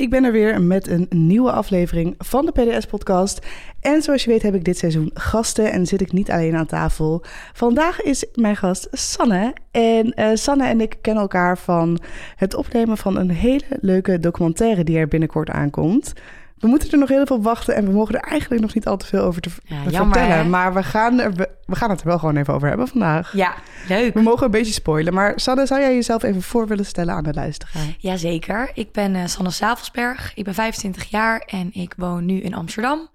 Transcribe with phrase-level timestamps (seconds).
[0.00, 3.46] Ik ben er weer met een nieuwe aflevering van de PDS-podcast.
[3.80, 6.66] En zoals je weet heb ik dit seizoen gasten en zit ik niet alleen aan
[6.66, 7.22] tafel.
[7.52, 9.54] Vandaag is mijn gast Sanne.
[9.70, 11.98] En uh, Sanne en ik kennen elkaar van
[12.36, 16.12] het opnemen van een hele leuke documentaire die er binnenkort aankomt.
[16.60, 18.86] We moeten er nog heel veel op wachten en we mogen er eigenlijk nog niet
[18.86, 20.28] al te veel over te Ja, vertellen.
[20.30, 20.44] hè?
[20.44, 23.32] maar we gaan, er, we, we gaan het er wel gewoon even over hebben vandaag.
[23.32, 23.54] Ja,
[23.88, 24.14] leuk.
[24.14, 27.24] We mogen een beetje spoilen, maar Sanne, zou jij jezelf even voor willen stellen aan
[27.24, 27.82] de luisteraar?
[27.98, 28.70] Jazeker.
[28.74, 30.32] Ik ben eh, Sanne Savelsberg.
[30.34, 33.08] Ik ben 25 jaar en ik woon nu in Amsterdam.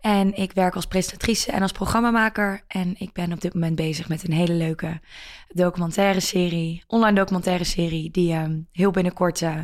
[0.00, 2.60] En ik werk als presentatrice en als programmamaker.
[2.68, 5.00] En ik ben op dit moment bezig met een hele leuke
[5.48, 9.54] documentaire serie, online documentaire serie, die eh, heel binnenkort eh,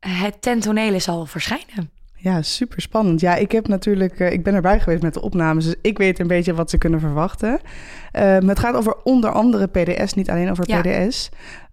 [0.00, 1.90] het ten tonele zal verschijnen.
[2.22, 3.20] Ja, super spannend.
[3.20, 6.18] Ja, ik heb natuurlijk, eh, ik ben erbij geweest met de opnames, dus ik weet
[6.18, 7.60] een beetje wat ze kunnen verwachten.
[8.12, 10.80] Ehm, het gaat over onder andere PDS, niet alleen over Ja.
[10.80, 11.28] PDS.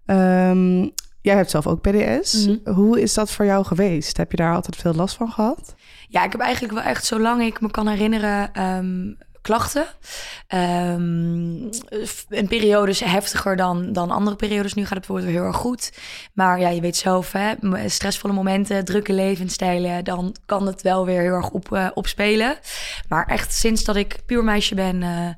[0.06, 0.80] Ehm,
[1.20, 2.46] jij hebt zelf ook PDS.
[2.46, 2.72] Mhm.
[2.74, 4.16] Hoe is dat voor jou geweest?
[4.16, 5.74] Heb je daar altijd veel last van gehad?
[6.08, 9.86] Ja, ik heb eigenlijk wel echt, zolang ik me kan herinneren, ehm, klachten.
[10.46, 11.56] Ehm,
[12.28, 14.74] een periodes heftiger dan, dan andere periodes.
[14.74, 15.92] Nu gaat het bijvoorbeeld weer heel erg goed.
[16.32, 17.54] Maar ja, je weet zelf, hè,
[17.88, 22.58] stressvolle momenten, drukke levensstijlen, dan kan het wel weer heel erg op, eh, opspelen.
[23.08, 25.28] Maar echt sinds dat ik puur meisje ben, eh,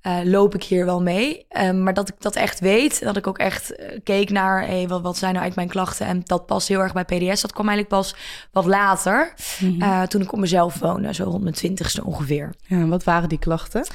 [0.00, 1.46] eh, loop ik hier wel mee.
[1.48, 4.88] Ehm, maar dat ik dat echt weet, dat ik ook echt eh, keek naar hey,
[4.88, 6.06] wat, wat zijn nou eigenlijk mijn klachten.
[6.06, 7.40] En dat past heel erg bij PDS.
[7.40, 8.14] Dat kwam eigenlijk pas
[8.52, 9.34] wat later,
[9.78, 12.54] eh, toen ik op mezelf woonde, zo rond mijn twintigste ongeveer.
[12.66, 13.86] Ja, wat waren die klachten?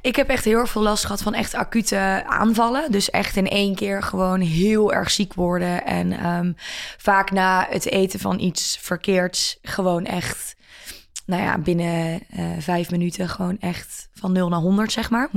[0.00, 2.92] Ik heb echt heel erg veel last gehad van echt acute aanvallen.
[2.92, 5.84] Dus echt in één keer gewoon heel erg ziek worden.
[5.84, 6.52] En ehm,
[6.98, 10.58] vaak na het eten van iets verkeerds gewoon echt...
[11.30, 15.28] Nou ja, binnen eh, vijf minuten gewoon echt van 0 naar 100, zeg maar.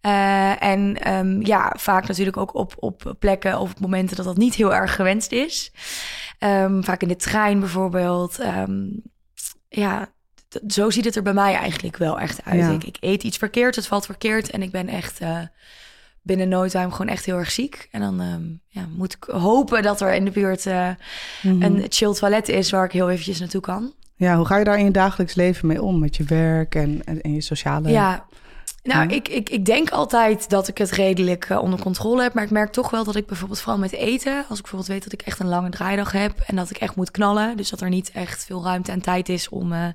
[0.00, 4.36] Eh, en ehm, ja, vaak natuurlijk ook op, op plekken of op momenten dat dat
[4.36, 5.72] niet heel erg gewenst is.
[6.38, 8.38] Ehm, vaak in de trein bijvoorbeeld.
[8.38, 8.84] Ehm,
[9.68, 10.08] ja,
[10.68, 12.60] zo ziet het er bij mij eigenlijk wel echt uit.
[12.60, 12.70] Ja.
[12.70, 15.38] Ik, ik eet iets verkeerd, het valt verkeerd en ik ben echt eh,
[16.22, 17.88] binnen no time gewoon echt heel erg ziek.
[17.90, 18.20] En dan
[18.68, 21.62] ja, moet ik hopen dat er in de buurt Mhm.
[21.62, 23.92] een chill toilet is waar ik heel eventjes naartoe kan.
[24.16, 25.98] Ja, hoe ga je daar in je dagelijks leven mee om?
[25.98, 27.88] Met je werk en, en, en je sociale...
[27.88, 28.26] Ja.
[28.82, 32.34] Nou, ik, ik, ik denk altijd dat ik het redelijk eh, onder controle heb.
[32.34, 34.36] Maar ik merk toch wel dat ik bijvoorbeeld vooral met eten...
[34.36, 36.40] als ik bijvoorbeeld weet dat ik echt een lange draaidag heb...
[36.46, 37.56] en dat ik echt moet knallen...
[37.56, 39.88] dus dat er niet echt veel ruimte en tijd is om eh,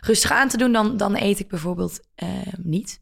[0.00, 0.72] rustig aan te doen...
[0.72, 2.28] dan, dan eet ik bijvoorbeeld eh,
[2.62, 3.00] niet.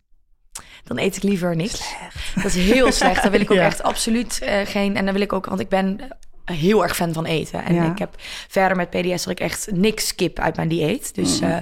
[0.85, 1.95] Dan eet ik liever niks.
[2.35, 3.23] Dat is heel slecht.
[3.23, 3.65] Dan wil ik ook Ja.
[3.65, 4.97] echt absoluut geen...
[4.97, 5.47] en dan wil ik ook...
[5.47, 6.01] want ik ben
[6.45, 7.65] heel erg fan van eten.
[7.65, 7.91] En Ja.
[7.93, 8.15] ik heb
[8.49, 11.15] verder met PDS dat ik echt niks skip uit mijn dieet.
[11.15, 11.49] Dus Mm.
[11.51, 11.57] eh,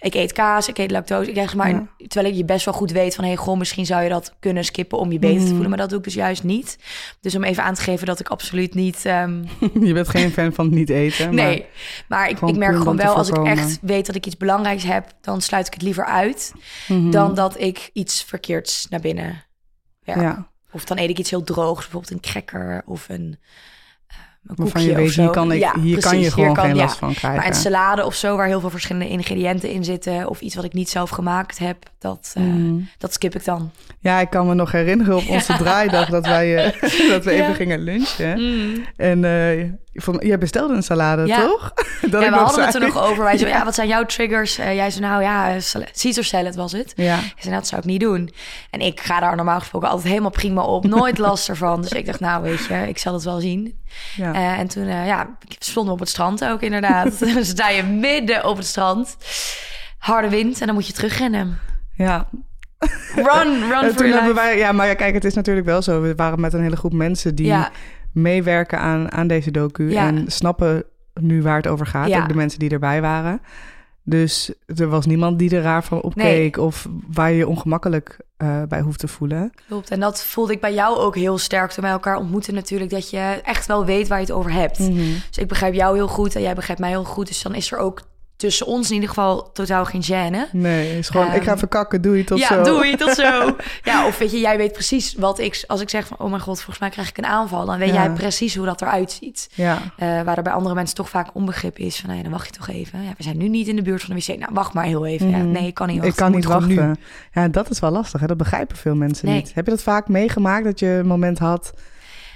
[0.00, 1.28] ik eet kaas, ik eet lactose.
[1.30, 1.86] Ik zeg maar, Ja.
[2.08, 3.24] terwijl ik je best wel goed weet van...
[3.24, 5.44] hey, goh, misschien zou je dat kunnen skippen om je beter Mm.
[5.44, 5.68] te voelen.
[5.68, 6.78] Maar dat doe ik dus juist niet.
[7.20, 9.04] Dus om even aan te geven dat ik absoluut niet...
[9.04, 9.42] ehm,
[9.86, 11.34] je bent geen fan van niet eten.
[11.34, 11.66] nee,
[12.08, 13.14] maar ik, ik merk gewoon wel...
[13.16, 15.12] als ik echt weet dat ik iets belangrijks heb...
[15.20, 16.52] dan sluit ik het liever uit...
[16.88, 17.10] Mhm.
[17.10, 19.44] dan dat ik iets verkeerds naar binnen
[20.04, 20.20] werk.
[20.20, 23.38] Ja, Of dan eet ik iets heel droogs, bijvoorbeeld een cracker of een,
[24.42, 26.82] waarvan koekje je weet, hier kan, ik, Ja, hier kan je gewoon kan- geen ja.
[26.82, 27.38] last van krijgen.
[27.40, 30.28] Maar een salade of zo, waar heel veel verschillende ingrediënten in zitten...
[30.28, 32.80] of iets wat ik niet zelf gemaakt heb, dat, eh, Mhm.
[32.98, 33.70] dat skip ik dan.
[34.00, 36.80] Ja, ik kan me nog herinneren op onze draaidag dat wij eh,
[37.10, 38.38] dat we even gingen lunchen.
[38.96, 39.64] En eh,
[39.94, 41.40] van, jij bestelde een salade, Ja.
[41.40, 41.72] toch?
[42.00, 43.24] dat ja, ik we hadden het er nog over.
[43.24, 44.58] Wij zeiden, ja, wat zijn jouw triggers?
[44.58, 45.62] Eh, jij zei, nou ja, eh,
[46.02, 46.92] Caesar salad was het.
[46.96, 48.30] Ja, Ik zei, dat zou ik niet doen.
[48.70, 50.84] En ik ga daar normaal gesproken altijd helemaal prima op.
[50.84, 51.80] Nooit last ervan.
[51.82, 53.78] Dus ik dacht, nou weet je, ik zal het wel zien.
[54.16, 54.32] ja.
[54.34, 57.18] Eh, en toen, ja, stonden we op het strand ook inderdaad.
[57.34, 59.16] Dan sta je midden op het strand.
[59.98, 61.58] Harde wind en dan moet je terugrennen.
[61.94, 62.28] ja.
[63.14, 63.24] Run,
[63.68, 66.00] run En for toen hebben wij, ja, maar ja, kijk, het is natuurlijk wel zo.
[66.00, 67.70] We waren met een hele groep mensen die Ja,
[68.12, 69.90] meewerken aan, aan deze docu.
[69.90, 70.06] Ja.
[70.06, 70.84] En snappen
[71.20, 72.08] nu waar het over gaat.
[72.08, 72.22] Ja.
[72.22, 73.40] Ook de mensen die erbij waren.
[74.04, 76.56] Dus er was niemand die er raar van opkeek.
[76.56, 79.52] Of waar je je ongemakkelijk eh, bij hoeft te voelen.
[79.66, 79.90] klopt.
[79.90, 82.90] En dat voelde ik bij jou ook heel sterk toen wij elkaar ontmoeten natuurlijk.
[82.90, 84.78] Dat je echt wel weet waar je het over hebt.
[84.78, 84.94] Mhm.
[85.28, 87.26] Dus ik begrijp jou heel goed en jij begrijpt mij heel goed.
[87.26, 88.02] Dus dan is er ook
[88.42, 90.50] tussen ons in ieder geval totaal geen gêne.
[90.52, 92.62] Nee, het is gewoon, Ehm, ik ga verkakken, doe je tot ja, zo.
[92.62, 93.56] doei, tot zo.
[93.90, 95.64] ja, of weet je, jij weet precies wat ik...
[95.66, 97.66] Als ik zeg van, oh mijn god, volgens mij krijg ik een aanval...
[97.66, 97.94] dan weet Ja.
[97.94, 99.48] jij precies hoe dat eruit ziet.
[99.54, 102.00] Ja, Eh, waar er bij andere mensen toch vaak onbegrip is.
[102.06, 103.02] Van, ja, dan wacht je toch even.
[103.02, 104.38] Ja, we zijn nu niet in de buurt van de wc.
[104.38, 105.30] Nou, wacht maar heel even.
[105.30, 105.50] Ja, Mhm.
[105.50, 106.12] nee, ik kan niet wachten.
[106.12, 106.76] ik kan niet nu.
[106.76, 106.96] wachten.
[107.32, 108.20] Ja, dat is wel lastig.
[108.20, 108.26] Hè?
[108.26, 109.36] Dat begrijpen veel mensen Nee.
[109.36, 109.54] niet.
[109.54, 111.72] Heb je dat vaak meegemaakt dat je een moment had...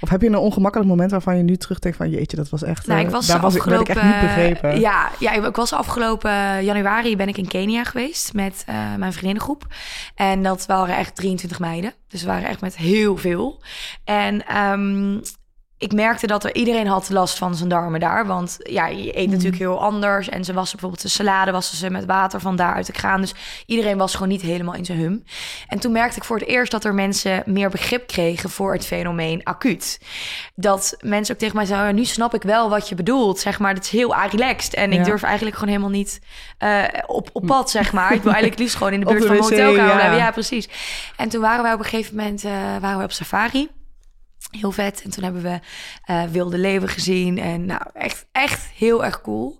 [0.01, 2.09] Of heb je een ongemakkelijk moment waarvan je nu terugdenkt van...
[2.09, 2.87] jeetje, dat was echt...
[2.87, 4.79] Nou, eh, ik was daar was ik, ik echt niet begrepen.
[4.79, 9.65] Ja, ja, ik was afgelopen januari ben ik in Kenia geweest met eh, mijn vriendinnengroep.
[10.15, 11.93] En dat waren echt 23 meiden.
[12.07, 13.61] Dus we waren echt met heel veel.
[14.03, 15.19] En ehm,
[15.77, 18.25] ik merkte dat er iedereen had last van zijn darmen daar.
[18.25, 20.29] Want ja, je eet natuurlijk heel anders.
[20.29, 23.21] En ze wassen bijvoorbeeld de salade, wassen ze met water van daar uit de kraan.
[23.21, 23.33] Dus
[23.65, 25.23] iedereen was gewoon niet helemaal in zijn hum.
[25.67, 28.85] En toen merkte ik voor het eerst dat er mensen meer begrip kregen voor het
[28.85, 29.99] fenomeen acuut.
[30.55, 33.39] Dat mensen ook tegen mij zeiden, nu snap ik wel wat je bedoelt.
[33.39, 34.73] Zeg maar, het is heel relaxed.
[34.73, 36.21] En ik durf eigenlijk gewoon helemaal niet
[36.57, 38.13] eh, op, op pad, zeg maar.
[38.13, 39.95] Ik wil eigenlijk liefst gewoon in de buurt de van mijn hotelkamer ja.
[39.95, 40.17] blijven.
[40.17, 40.69] Ja, precies.
[41.15, 42.51] En toen waren wij op een gegeven moment eh,
[42.81, 43.76] waren we op safari.
[44.49, 45.01] Heel vet.
[45.03, 45.59] En toen hebben we
[46.03, 47.39] eh, wilde leeuwen gezien.
[47.39, 49.59] En nou, echt, echt heel erg cool.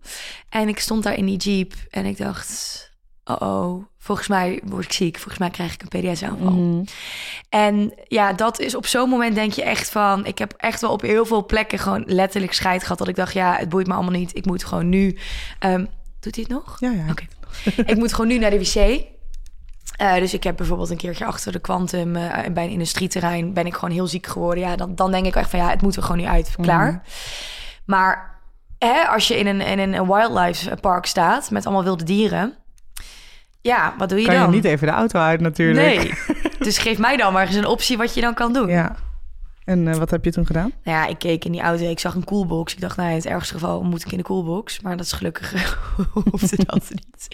[0.50, 2.86] En ik stond daar in die jeep en ik dacht...
[3.24, 5.16] Oh, oh, volgens mij word ik ziek.
[5.16, 6.52] Volgens mij krijg ik een PDS-aanval.
[6.52, 6.84] Mhm.
[7.50, 10.26] En ja, dat is op zo'n moment denk je echt van...
[10.26, 12.98] Ik heb echt wel op heel veel plekken gewoon letterlijk scheid gehad.
[12.98, 14.36] Dat ik dacht, ja, het boeit me allemaal niet.
[14.36, 15.18] Ik moet gewoon nu...
[15.60, 15.86] ehm,
[16.20, 16.80] doet hij het nog?
[16.80, 17.06] Ja, ja.
[17.10, 17.26] Oké.
[17.92, 19.06] ik moet gewoon nu naar de wc.
[19.96, 23.66] Eh, dus ik heb bijvoorbeeld een keertje achter de Quantum eh, bij een industrieterrein ben
[23.66, 24.64] ik gewoon heel ziek geworden.
[24.64, 26.56] Ja, dan, dan denk ik echt van ja, het moet er gewoon nu uit.
[26.62, 26.92] Klaar.
[26.92, 27.00] Mhm.
[27.86, 28.40] Maar
[28.80, 32.54] hè, als je in een, in een wildlife park staat met allemaal wilde dieren.
[33.62, 34.46] Ja, wat doe je Kan dan?
[34.50, 35.98] je niet even de auto uit natuurlijk.
[35.98, 36.14] Nee.
[36.60, 38.68] dus geef mij dan maar eens een optie wat je dan kan doen.
[38.68, 38.96] Ja.
[39.68, 40.72] En eh, wat heb je toen gedaan?
[40.84, 42.74] Nou ja, ik keek in die auto, ik zag een coolbox.
[42.74, 44.80] Ik dacht, nou, in het ergste geval moet ik in de coolbox.
[44.80, 45.54] Maar dat is gelukkig
[46.32, 47.28] hoefde dat niet.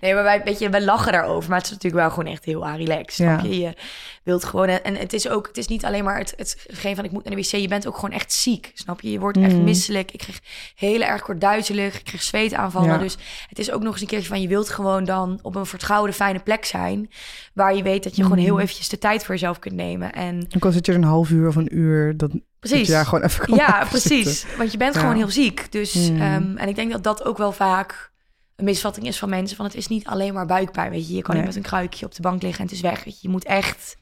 [0.00, 1.48] Nee, maar wij, weet je, wij lachen daarover.
[1.48, 3.16] Maar het is natuurlijk wel gewoon echt heel relaxed.
[3.26, 3.38] Ja.
[3.38, 3.58] Snap je?
[3.60, 3.74] Je
[4.22, 4.68] wilt gewoon...
[4.68, 7.24] En het is ook, het is niet alleen maar het, het geen van ik moet
[7.24, 7.46] naar de wc.
[7.50, 9.10] Je bent ook gewoon echt ziek, snap je?
[9.10, 9.64] Je wordt echt Mm.
[9.64, 10.10] misselijk.
[10.12, 10.40] Ik kreeg
[10.74, 11.98] heel erg kort duizelig.
[11.98, 12.88] Ik kreeg zweetaanvallen.
[12.90, 12.98] Ja.
[12.98, 13.16] Dus
[13.48, 14.40] het is ook nog eens een keertje van...
[14.40, 17.10] Je wilt gewoon dan op een vertrouwde, fijne plek zijn.
[17.52, 18.44] Waar je weet dat je gewoon Mm.
[18.44, 20.12] heel eventjes de tijd voor jezelf kunt nemen.
[20.12, 22.86] En Ook al zit je een half uur of een uur, dat, dat Precies.
[22.86, 24.40] je daar gewoon even kan Ja, precies.
[24.40, 24.58] zitten.
[24.58, 25.00] Want je bent Ja.
[25.00, 25.72] gewoon heel ziek.
[25.72, 26.20] Dus, Mm.
[26.20, 28.12] ehm, en ik denk dat dat ook wel vaak
[28.56, 29.56] een misvatting is van mensen.
[29.56, 30.90] Van het is niet alleen maar buikpijn.
[30.90, 31.44] Weet je, je kan Nee.
[31.44, 33.04] niet met een kruikje op de bank liggen en het is weg.
[33.04, 33.96] Weet je, je moet echt,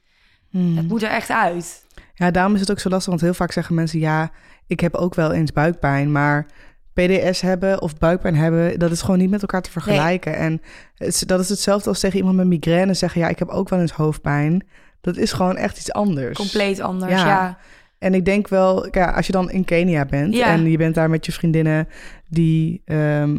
[0.51, 0.77] Hmm.
[0.77, 1.85] het moet er echt uit.
[2.15, 3.99] Ja, daarom is het ook zo lastig, want heel vaak zeggen mensen...
[3.99, 4.31] ja,
[4.67, 6.47] ik heb ook wel eens buikpijn, maar
[6.93, 8.79] PDS hebben of buikpijn hebben...
[8.79, 10.37] dat is gewoon niet met elkaar te vergelijken.
[10.37, 10.61] En
[10.95, 13.21] het dat is hetzelfde als tegen iemand met migraine zeggen...
[13.21, 14.67] ja, ik heb ook wel eens hoofdpijn.
[15.03, 16.37] Dat is gewoon echt iets anders.
[16.37, 17.27] Compleet anders, Ja.
[17.27, 17.59] ja.
[17.99, 20.35] En ik denk wel, ja, als je dan in Kenia bent...
[20.35, 20.47] Ja.
[20.47, 21.89] en je bent daar met je vriendinnen
[22.29, 22.83] die...
[22.85, 23.37] ehm,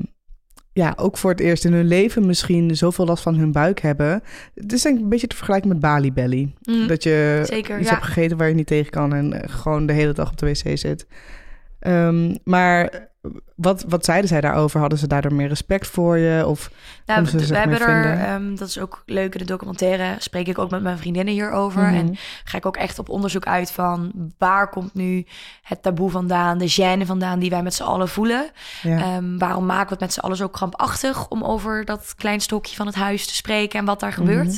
[0.74, 4.24] ja, ook voor het eerst in hun leven misschien zoveel last van hun buik hebben.
[4.56, 6.54] Het is denk ik een beetje te vergelijken met Bali Belly.
[6.64, 7.94] Mm, Dat je Zeker, iets ja.
[7.94, 10.46] hebt gegeten waar je niet tegen kan en eh, gewoon de hele dag op de
[10.46, 11.08] wc zit.
[11.80, 13.08] Ehm, maar
[13.56, 14.80] wat, wat zeiden zij daarover?
[14.80, 16.48] Hadden ze daardoor meer respect voor je?
[16.48, 16.72] Of
[17.06, 20.58] Nou, ze we, hebben er, ehm, dat is ook leuk in de documentaire, spreek ik
[20.58, 21.82] ook met mijn vriendinnen hierover.
[21.82, 21.96] Mhm.
[21.96, 25.26] En ga ik ook echt op onderzoek uit van waar komt nu
[25.62, 28.50] het taboe vandaan, de gêne vandaan die wij met z'n allen voelen.
[28.82, 28.98] ja.
[28.98, 32.76] Ehm, waarom maken we het met z'n allen zo krampachtig om over dat klein stokje
[32.76, 34.48] van het huis te spreken en wat daar gebeurt?
[34.48, 34.58] Mhm.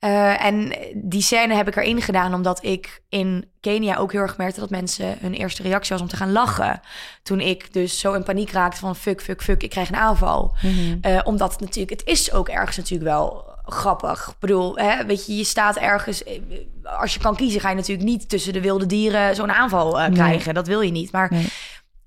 [0.00, 4.36] Eh, en die scène heb ik erin gedaan omdat ik in Kenia ook heel erg
[4.36, 6.80] merkte dat mensen hun eerste reactie was om te gaan lachen.
[7.22, 10.56] Toen ik dus zo in paniek raakte van fuck, fuck, fuck, ik krijg een aanval.
[10.62, 10.98] Mhm.
[11.00, 14.28] Eh, omdat het natuurlijk, het is ook ergens natuurlijk wel grappig.
[14.28, 16.24] Ik bedoel, hè, weet je, je staat ergens.
[16.24, 16.40] eh,
[16.82, 20.10] Als je kan kiezen, ga je natuurlijk niet tussen de wilde dieren zo'n aanval Nee.
[20.12, 20.54] krijgen.
[20.54, 21.12] Dat wil je niet.
[21.12, 21.46] Maar Nee.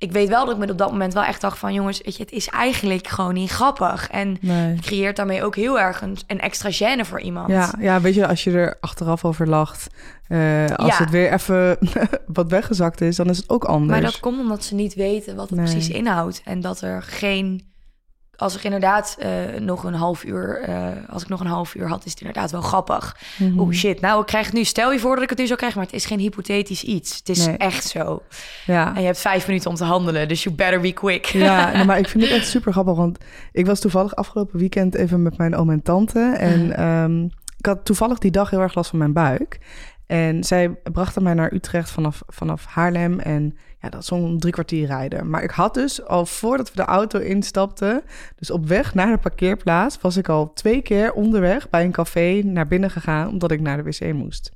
[0.04, 2.16] Ik weet wel dat ik me op dat moment wel echt dacht van jongens, weet
[2.16, 4.10] je, het is eigenlijk gewoon niet grappig.
[4.10, 4.80] En Nee.
[4.80, 7.50] creëert daarmee ook heel erg een, een extra gêne voor iemand.
[7.50, 9.88] Ja, ja, weet je, als je er achteraf over lacht,
[10.28, 11.04] eh, als Ja.
[11.04, 11.78] het weer even
[12.40, 13.92] wat weggezakt is, dan is het ook anders.
[13.92, 15.72] Maar dat komt omdat ze niet weten wat het Nee.
[15.72, 16.42] precies inhoudt.
[16.46, 17.72] En dat er geen.
[18.44, 20.60] Als ik inderdaad eh, nog een half uur.
[20.62, 23.18] eh, als ik nog een half uur had, is het inderdaad wel grappig.
[23.38, 23.60] Mhm.
[23.60, 24.64] Oeh shit, nou ik krijg het nu.
[24.64, 27.18] Stel je voor dat ik het nu zou krijgen, maar het is geen hypothetisch iets.
[27.18, 27.58] Het is Nee.
[27.58, 28.22] echt zo.
[28.66, 28.96] Ja.
[28.96, 31.26] En je hebt vijf minuten om te handelen, dus you better be quick.
[31.26, 33.18] Ja, nou, maar ik vind het echt super grappig, want
[33.52, 36.20] ik was toevallig afgelopen weekend even met mijn oom en tante.
[36.40, 37.24] En ehm,
[37.58, 39.60] ik had toevallig die dag heel erg last van mijn buik.
[40.08, 43.20] En zij brachten mij naar Utrecht vanaf, vanaf Haarlem.
[43.20, 45.30] En ja, dat is zo'n drie kwartier rijden.
[45.30, 48.04] Maar ik had dus al voordat we de auto instapten,
[48.36, 52.42] dus op weg naar de parkeerplaats, was ik al twee keer onderweg bij een café
[52.44, 54.52] naar binnen gegaan, omdat ik naar de wc moest.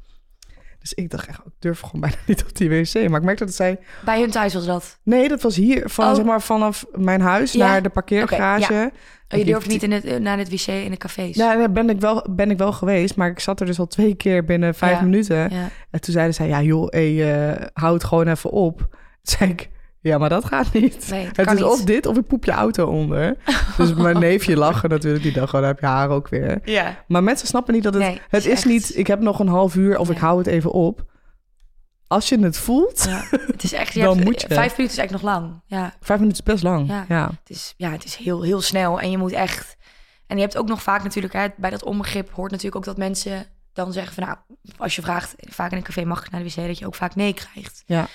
[0.79, 2.93] Dus ik dacht echt, ik durf gewoon bijna niet op die wc.
[3.09, 4.99] Maar ik merkte dat zij Bij hun thuis was dat.
[5.03, 6.15] Nee, dat was hier, van, Oh.
[6.15, 7.67] zeg maar, vanaf mijn huis Ja?
[7.67, 8.73] naar de parkeergarage.
[8.73, 8.91] Oké,
[9.29, 11.35] Oh, je durft niet in het, eh, naar het wc in de cafés.
[11.35, 13.87] Ja, daar ben ik, wel, ben ik wel geweest, maar ik zat er dus al
[13.87, 15.03] twee keer binnen vijf Ja.
[15.03, 15.37] minuten.
[15.37, 15.69] Ja.
[15.89, 18.95] En toen zeiden zij, ja joh, hey, eh, hou het gewoon even op.
[19.37, 19.69] Zei ik,
[20.01, 21.07] ja, maar dat gaat niet.
[21.09, 21.63] Nee, het kan is niet.
[21.69, 23.35] of dit of ik poep je auto onder.
[23.77, 26.59] dus mijn neefje lachen natuurlijk, die dacht, gewoon, dan heb je haar ook weer.
[26.63, 27.03] Ja.
[27.07, 29.47] Maar mensen snappen niet dat het, Nee, het is echt- niet, ik heb nog een
[29.47, 31.05] half uur of ik hou het even op.
[32.07, 33.23] Als je het voelt, ja.
[33.29, 34.47] Het is echt, je Dan hebt- moet je.
[34.47, 35.61] Vijf minuten is echt nog lang.
[35.65, 35.93] Ja.
[36.01, 36.87] vijf minuten is best lang.
[36.87, 37.05] Ja.
[37.07, 37.25] ja.
[37.39, 38.99] Het is, ja, het is heel, heel snel.
[39.01, 39.75] En je moet echt.
[40.27, 42.97] En je hebt ook nog vaak natuurlijk, hè, bij dat onbegrip hoort natuurlijk ook dat
[42.97, 44.37] mensen dan zeggen van nou,
[44.77, 46.95] als je vraagt, vaak in een café mag ik naar de wc, dat je ook
[46.95, 47.83] vaak nee krijgt.
[47.85, 48.07] Ja.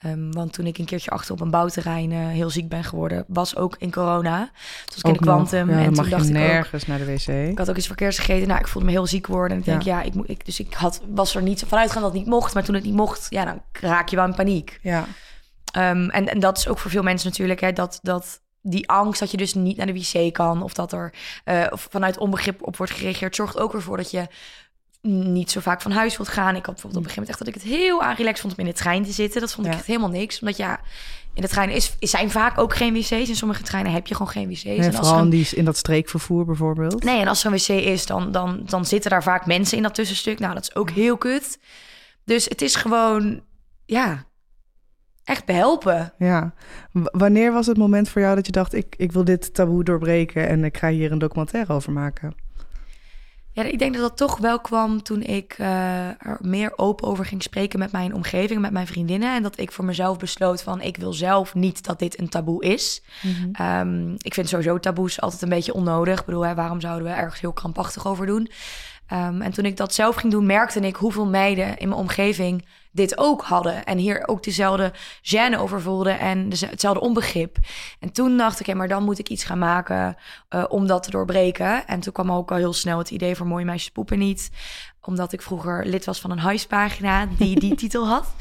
[0.00, 3.24] Ehm, want toen ik een keertje achter op een bouwterrein uh, heel ziek ben geworden,
[3.28, 4.38] was ook in corona.
[4.38, 4.52] Toen
[4.84, 5.70] was ik in de Quantum.
[5.70, 7.26] Ja, en toen dacht ik ook, nergens naar de wc.
[7.26, 8.48] ik had ook iets verkeerds gegeten.
[8.48, 9.52] Nou, ik voelde me heel ziek worden.
[9.52, 12.02] En ik denk, ja, ik moet, ik, dus ik had, was er niet vanuit gaan
[12.02, 12.54] dat het niet mocht.
[12.54, 14.78] Maar toen het niet mocht, ja, dan raak je wel in paniek.
[14.82, 15.06] Ja,
[15.72, 19.20] Ehm, en, en dat is ook voor veel mensen natuurlijk, hè, dat, dat die angst
[19.20, 21.14] dat je dus niet naar de wc kan of dat er
[21.44, 24.26] eh, vanuit onbegrip op wordt gereageerd, zorgt ook weer voor dat je
[25.02, 26.56] niet zo vaak van huis wilt gaan.
[26.56, 28.58] Ik had bijvoorbeeld op een gegeven moment echt dat ik het heel aanrelaxed vond om
[28.64, 29.40] in de trein te zitten.
[29.40, 29.78] Dat vond ik Ja.
[29.78, 30.80] echt helemaal niks, omdat ja,
[31.34, 33.10] in de trein is, zijn vaak ook geen wc's.
[33.10, 34.64] In sommige treinen heb je gewoon geen wc's.
[34.64, 37.04] en en als vooral in, een, die, in dat streekvervoer bijvoorbeeld.
[37.04, 39.82] nee, en als er een wc is, dan, dan, dan zitten daar vaak mensen in
[39.82, 40.38] dat tussenstuk.
[40.38, 41.58] Nou, dat is ook heel kut.
[42.24, 43.40] Dus het is gewoon,
[43.86, 44.24] ja,
[45.24, 46.12] echt behelpen.
[46.18, 46.54] Ja.
[46.92, 48.74] W- wanneer was het moment voor jou dat je dacht...
[48.74, 52.34] Ik, ik wil dit taboe doorbreken en ik ga hier een documentaire over maken?
[53.60, 57.24] Ja, ik denk dat dat toch wel kwam toen ik eh, er meer open over
[57.24, 59.34] ging spreken met mijn omgeving, met mijn vriendinnen.
[59.34, 62.64] En dat ik voor mezelf besloot van ik wil zelf niet dat dit een taboe
[62.64, 63.02] is.
[63.52, 66.20] Ehm, ik vind sowieso taboes altijd een beetje onnodig.
[66.20, 68.50] Ik bedoel, hè, waarom zouden we ergens heel krampachtig over doen?
[69.10, 72.66] Ehm, en toen ik dat zelf ging doen, merkte ik hoeveel meiden in mijn omgeving
[72.92, 73.84] dit ook hadden.
[73.84, 77.56] En hier ook dezelfde gêne over voelden en hetzelfde onbegrip.
[77.98, 80.16] En toen dacht ik, hé, maar dan moet ik iets gaan maken
[80.48, 81.86] eh, om dat te doorbreken.
[81.86, 84.50] En toen kwam ook al heel snel het idee voor Mooie Meisjes Poepen Niet.
[85.00, 88.34] Omdat ik vroeger lid was van een huispagina die die titel had.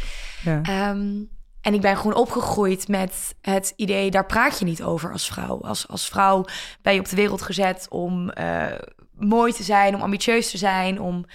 [0.44, 0.62] Ja.
[0.62, 1.24] Ehm,
[1.62, 5.62] en ik ben gewoon opgegroeid met het idee, daar praat je niet over als vrouw.
[5.62, 6.46] Als, als vrouw
[6.82, 8.66] ben je op de wereld gezet om eh,
[9.20, 11.26] mooi te zijn, om ambitieus te zijn, om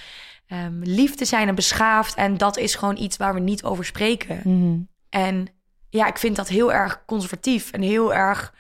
[0.46, 2.14] ehm, lief te zijn en beschaafd.
[2.14, 4.40] En dat is gewoon iets waar we niet over spreken.
[4.44, 4.78] Mhm.
[5.08, 5.48] En
[5.90, 8.54] ja, ik vind dat heel erg conservatief en heel erg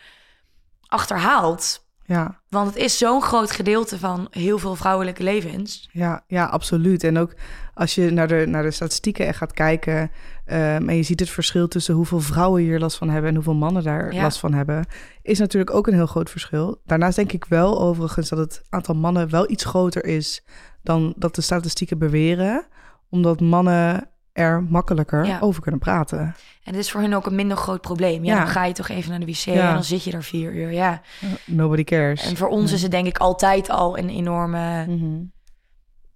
[0.86, 1.86] achterhaald.
[2.04, 2.40] ja.
[2.48, 5.88] Want het is zo'n groot gedeelte van heel veel vrouwelijke levens.
[5.92, 7.04] Ja, ja, absoluut.
[7.04, 7.34] En ook
[7.74, 10.10] als je naar de, naar de statistieken gaat kijken...
[10.44, 13.28] ehm, en je ziet het verschil tussen hoeveel vrouwen hier last van hebben...
[13.28, 14.22] en hoeveel mannen daar Ja.
[14.22, 14.86] last van hebben...
[15.22, 16.80] is natuurlijk ook een heel groot verschil.
[16.84, 20.44] Daarnaast denk ik wel overigens dat het aantal mannen wel iets groter is...
[20.82, 22.66] dan dat de statistieken beweren.
[23.10, 25.38] Omdat mannen er makkelijker Ja.
[25.40, 26.18] over kunnen praten.
[26.18, 26.34] En
[26.72, 28.24] het is voor hen ook een minder groot probleem.
[28.24, 28.38] Ja, Ja.
[28.38, 29.68] dan ga je toch even naar de wc Ja.
[29.68, 30.72] en dan zit je daar vier uur.
[30.72, 31.00] Ja.
[31.46, 32.26] Nobody cares.
[32.28, 34.86] En voor ons is het denk ik altijd al een enorme...
[34.86, 35.22] Mhm.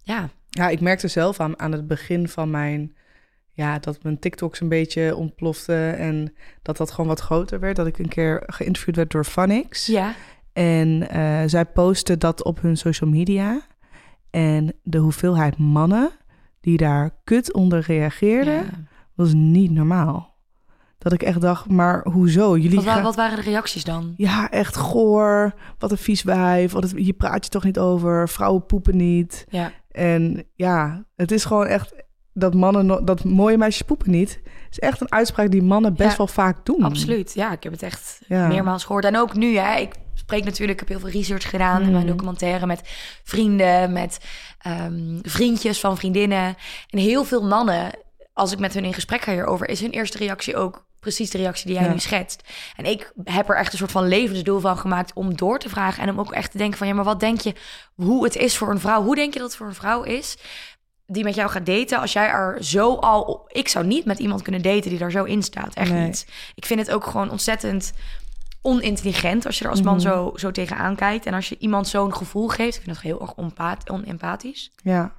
[0.03, 2.95] Ja, Ja, ik merkte zelf aan, aan het begin van mijn...
[3.59, 7.75] Ja, dat mijn TikToks een beetje ontplofte en dat dat gewoon wat groter werd.
[7.75, 9.85] Dat ik een keer geïnterviewd werd door Funix.
[9.85, 10.13] ja.
[10.53, 13.61] En eh, zij posten dat op hun social media.
[14.29, 16.09] En de hoeveelheid mannen
[16.61, 18.69] die daar kut onder reageerden, ja.
[19.15, 20.37] was niet normaal.
[20.97, 22.57] Dat ik echt dacht, maar hoezo?
[22.57, 24.13] Jullie Wat, gaan- wat waren de reacties dan?
[24.17, 25.53] Ja, echt goor.
[25.77, 26.71] Wat een vies wijf.
[26.71, 28.29] Wat het- hier praat je toch niet over.
[28.29, 29.45] Vrouwen poepen niet.
[29.49, 31.93] Ja, En ja, het is gewoon echt
[32.39, 34.39] dat mannen, dat mooie meisjes poepen niet.
[34.71, 36.83] is echt een uitspraak die mannen best Ja, wel vaak doen.
[36.83, 37.33] absoluut.
[37.33, 38.47] Ja, ik heb het echt Ja.
[38.47, 39.05] meermaals gehoord.
[39.05, 39.79] En ook nu, hè.
[39.79, 42.11] Ik spreek natuurlijk, ik heb heel veel research gedaan in mijn Mhm.
[42.15, 42.81] documentaire met
[43.23, 44.17] vrienden, met
[44.59, 46.55] ehm, vriendjes van vriendinnen.
[46.89, 47.91] En heel veel mannen,
[48.33, 51.37] als ik met hun in gesprek ga hierover, is hun eerste reactie ook precies de
[51.37, 51.91] reactie die jij Ja.
[51.91, 52.43] nu schetst.
[52.75, 56.03] En ik heb er echt een soort van levensdoel van gemaakt om door te vragen
[56.03, 57.53] en om ook echt te denken van, ja, maar wat denk je
[57.95, 59.03] hoe het is voor een vrouw?
[59.03, 60.37] Hoe denk je dat het voor een vrouw is?
[61.11, 63.21] Die met jou gaat daten, als jij er zo al...
[63.21, 65.73] op- Ik zou niet met iemand kunnen daten die daar zo in staat.
[65.73, 66.05] Echt Nee.
[66.05, 66.27] niet.
[66.55, 67.93] Ik vind het ook gewoon ontzettend
[68.61, 70.03] onintelligent als je er als man Mhm.
[70.07, 71.25] zo, zo tegenaan kijkt.
[71.25, 74.71] En als je iemand zo'n gevoel geeft, ik vind dat heel erg onpaat, onempathisch.
[74.83, 75.11] Ja,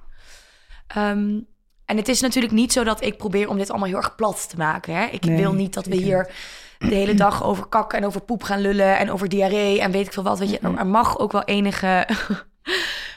[0.87, 1.39] Ehm,
[1.85, 4.49] en het is natuurlijk niet zo dat ik probeer om dit allemaal heel erg plat
[4.49, 4.95] te maken.
[4.95, 5.05] Hè?
[5.05, 6.31] Ik Nee, wil niet dat we hier
[6.79, 10.05] de hele dag over kak en over poep gaan lullen en over diarree en weet
[10.05, 10.39] ik veel wat.
[10.39, 12.07] Weet je, er mag ook wel enige,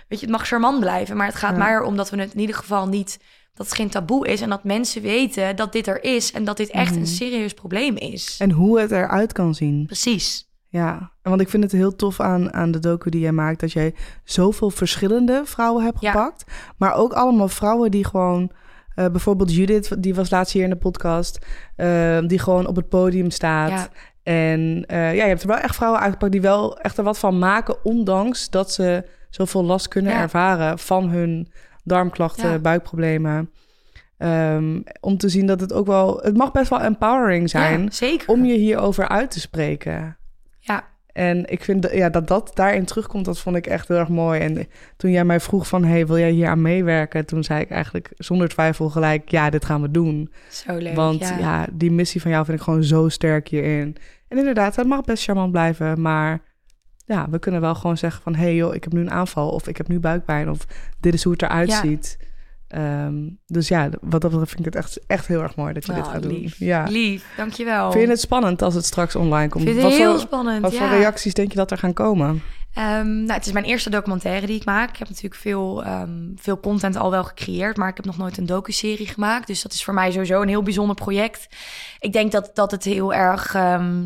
[0.09, 1.59] weet je, het mag charmant blijven, maar het gaat Ja.
[1.59, 3.19] maar om dat we het in ieder geval niet,
[3.55, 6.57] dat het geen taboe is en dat mensen weten dat dit er is en dat
[6.57, 7.01] dit echt Mhm.
[7.01, 8.37] een serieus probleem is.
[8.41, 9.87] en hoe het eruit kan zien.
[9.87, 10.53] Precies.
[10.69, 13.61] Ja, want ik vind het heel tof aan, aan de docu die jij maakt...
[13.61, 13.95] dat jij
[14.25, 16.11] zoveel verschillende vrouwen hebt Ja.
[16.11, 16.45] gepakt.
[16.77, 18.51] Maar ook allemaal vrouwen die gewoon...
[18.95, 21.39] eh, bijvoorbeeld Judith, die was laatst hier in de podcast...
[21.77, 23.71] eh, die gewoon op het podium staat...
[23.71, 23.89] Ja.
[24.23, 27.19] En eh, ja, je hebt er wel echt vrouwen uitgepakt die wel echt er wat
[27.19, 30.21] van maken, ondanks dat ze zoveel last kunnen Ja.
[30.21, 31.49] ervaren van hun
[31.85, 32.59] darmklachten, Ja.
[32.59, 33.51] buikproblemen.
[34.19, 37.91] Ehm, om te zien dat het ook wel, het mag best wel empowering zijn Ja,
[37.91, 38.29] zeker.
[38.29, 40.17] om je hierover uit te spreken.
[40.59, 43.97] Ja, En ik vind dat- ja, dat dat daarin terugkomt, dat vond ik echt heel
[43.97, 44.41] erg mooi.
[44.41, 47.27] En toen jij mij vroeg van, hey, wil jij hier aan meewerken?
[47.27, 50.33] Toen zei ik eigenlijk zonder twijfel gelijk, ja, dit gaan we doen.
[50.51, 50.95] zo leuk.
[50.95, 51.39] Want ja.
[51.39, 51.67] ja.
[51.73, 53.97] die missie van jou vind ik gewoon zo sterk hierin.
[54.29, 56.41] En inderdaad, het mag best charmant blijven, maar
[57.05, 58.35] ja, we kunnen wel gewoon zeggen van...
[58.35, 60.67] hé hey joh, ik heb nu een aanval of ik heb nu buikpijn of
[61.01, 61.81] dit is hoe het eruit Ja.
[61.81, 62.19] ziet.
[62.69, 63.15] Ehm,
[63.47, 65.93] dus ja, wat dat betreft vind ik het echt, echt heel erg mooi dat je
[65.93, 66.59] dit Oh, gaat lief.
[66.59, 66.69] doen.
[66.69, 66.85] Ja.
[66.89, 67.93] Lief, dankjewel.
[67.93, 69.65] Vind je het spannend als het straks online komt?
[69.65, 72.43] Vind het wat heel voor, spannend, wat voor reacties denk je dat er gaan komen?
[72.75, 74.89] Ehm, nou, het is mijn eerste documentaire die ik maak.
[74.91, 78.37] Ik heb natuurlijk veel, ehm, veel content al wel gecreëerd, maar ik heb nog nooit
[78.39, 79.47] een docuserie gemaakt.
[79.47, 81.47] Dus dat is voor mij sowieso een heel bijzonder project.
[81.99, 83.51] Ik denk dat, dat het heel erg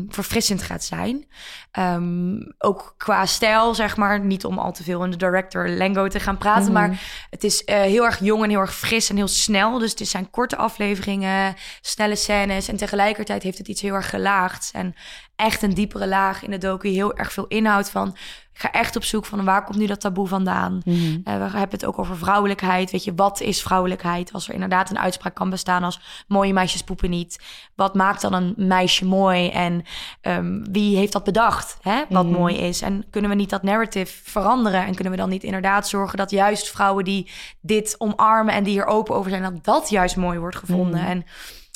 [0.09, 1.25] verfrissend gaat zijn.
[1.71, 4.19] Ehm, ook qua stijl, zeg maar.
[4.19, 6.73] Niet om al te veel in de director lingo te gaan praten, Mhm.
[6.73, 9.79] maar het is eh, heel erg jong en heel erg fris en heel snel.
[9.79, 12.67] Dus het zijn korte afleveringen, snelle scènes.
[12.67, 14.69] En tegelijkertijd heeft het iets heel erg gelaagd.
[14.73, 14.95] En
[15.35, 16.87] echt een diepere laag in de docu.
[16.87, 18.15] Heel erg veel inhoud van.
[18.53, 20.81] Ik ga echt op zoek van waar komt nu dat taboe vandaan?
[20.85, 20.97] Mhm.
[21.23, 22.91] Eh, we hebben het ook over vrouwelijkheid.
[22.91, 24.33] Weet je, wat is vrouwelijkheid?
[24.33, 27.39] Als er inderdaad een uitspraak kan bestaan als mooie meisjes poepen niet.
[27.75, 29.49] Wat maakt dan een meisje mooi?
[29.49, 29.83] En
[30.21, 31.58] ehm, wie heeft dat bedacht?
[31.81, 32.03] Hè?
[32.09, 32.33] Wat Mhm.
[32.33, 32.81] mooi is?
[32.81, 34.85] En kunnen we niet dat narrative veranderen?
[34.85, 38.73] En kunnen we dan niet inderdaad zorgen dat juist vrouwen die dit omarmen en die
[38.73, 40.99] hier open over zijn, dat dat juist mooi wordt gevonden?
[40.99, 41.09] Mhm.
[41.09, 41.25] En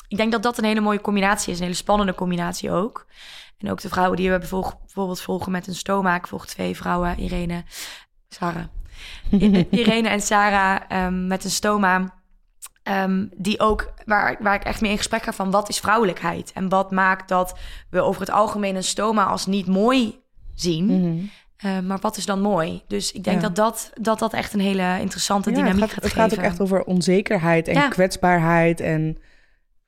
[0.08, 3.06] ik denk dat dat een hele mooie combinatie is, een hele spannende combinatie ook.
[3.58, 6.16] En ook de vrouwen die we bijvoorbeeld, volgen met een stoma.
[6.16, 7.64] Ik volg twee vrouwen, Irene,
[8.30, 8.64] Sarah.
[9.32, 12.22] I- Irene en Sarah ehm, met een stoma.
[12.84, 16.52] Ehm, die ook, waar, waar ik echt mee in gesprek ga van wat is vrouwelijkheid?
[16.54, 17.60] En wat maakt dat
[17.90, 20.20] we over het algemeen een stoma als niet mooi
[20.54, 20.86] zien?
[20.86, 21.24] Mhm.
[21.58, 22.82] Eh, maar wat is dan mooi?
[22.88, 23.48] Dus ik denk Ja.
[23.48, 26.30] dat, dat, dat dat echt een hele interessante Ja, dynamiek het gaat, gaat, het geven.
[26.30, 27.88] gaat ook echt over onzekerheid en Ja.
[27.88, 28.80] kwetsbaarheid.
[28.80, 29.18] En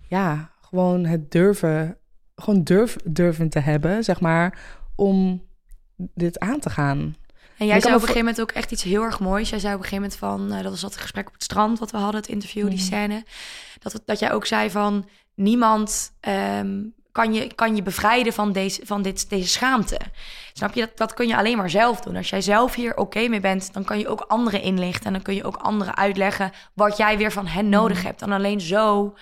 [0.07, 1.97] ja, gewoon het durven,
[2.35, 4.59] gewoon durf, durven te hebben, zeg maar,
[4.95, 5.43] om
[5.97, 7.15] dit aan te gaan.
[7.57, 9.49] En jij zei op een gegeven moment ook echt iets heel erg moois.
[9.49, 11.79] Jij zei op een gegeven moment van, eh, dat was dat gesprek op het strand
[11.79, 12.85] wat we hadden, het interview, die Mhm.
[12.85, 13.23] scène.
[13.79, 18.51] Dat, het- dat jij ook zei van, niemand ehm, kan, je, kan je bevrijden van,
[18.51, 19.99] deze, van dit, deze schaamte.
[20.53, 20.79] Snap je?
[20.81, 22.15] Dat, dat kun je alleen maar zelf doen.
[22.15, 25.05] Als jij zelf hier oké mee bent, dan kan je ook anderen inlichten.
[25.05, 28.05] En dan kun je ook anderen uitleggen wat jij weer van hen nodig Mhm.
[28.05, 28.21] hebt.
[28.21, 29.15] En alleen zo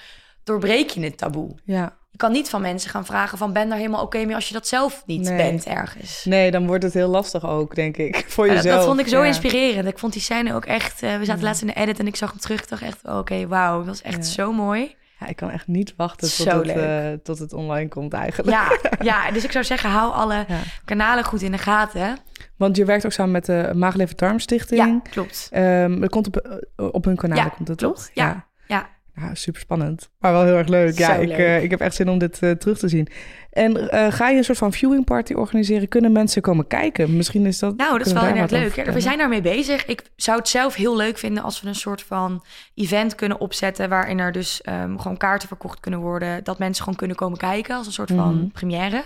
[0.43, 1.55] doorbreek je het taboe.
[1.63, 1.97] Ja.
[2.13, 4.53] Je kan niet van mensen gaan vragen van, ben daar helemaal oké mee als je
[4.53, 5.37] dat zelf niet Nee.
[5.37, 6.25] bent ergens.
[6.25, 8.63] Nee, dan wordt het heel lastig ook, denk ik, voor jezelf.
[8.63, 9.25] dat, dat vond ik zo Ja.
[9.25, 9.87] inspirerend.
[9.87, 11.03] Ik vond die scène ook echt...
[11.03, 11.47] eh, we zaten Ja.
[11.47, 12.61] laatst in de edit en ik zag hem terug.
[12.61, 13.77] Ik dacht echt, oké, wauw.
[13.77, 14.23] Dat was echt Ja.
[14.23, 14.95] zo mooi.
[15.19, 18.49] Ja, ik kan echt niet wachten tot, het, eh, tot het online komt eigenlijk.
[18.49, 18.77] Ja,
[19.11, 20.45] ja, dus ik zou zeggen, hou alle
[20.85, 22.17] kanalen goed in de gaten.
[22.57, 25.01] Want je werkt ook samen met de Maagleven Darmstichting.
[25.03, 25.47] Ja, klopt.
[25.51, 27.95] Ehm, dat komt op, eh, op hun kanaal, Ja, komt het klopt.
[27.97, 28.09] toch?
[28.13, 28.89] Ja, ja.
[29.15, 30.09] Ja, super spannend.
[30.19, 30.97] Maar wel heel erg leuk.
[30.97, 31.37] Ja, Zo ik, leuk.
[31.37, 33.07] eh, ik heb echt zin om dit eh, terug te zien.
[33.51, 35.87] En eh, ga je een soort van viewing party organiseren?
[35.87, 37.15] Kunnen mensen komen kijken?
[37.15, 37.77] Misschien is dat.
[37.77, 38.85] Nou, dat is wel inderdaad wat leuk.
[38.85, 39.85] Ja, we zijn daarmee bezig.
[39.85, 42.43] Ik zou het zelf heel leuk vinden als we een soort van
[42.75, 43.89] event kunnen opzetten...
[43.89, 46.43] waarin er dus ehm, gewoon kaarten verkocht kunnen worden.
[46.43, 48.47] Dat mensen gewoon kunnen komen kijken als een soort van Mhm.
[48.47, 49.03] première.